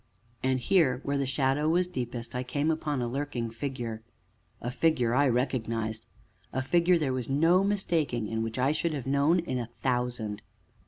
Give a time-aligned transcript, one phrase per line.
[0.41, 4.01] And here, where the shadow was deepest, I came upon a lurking figure
[4.59, 6.07] a figure I recognized
[6.51, 10.41] a figure there was no mistaking, and which I should have known in a thousand.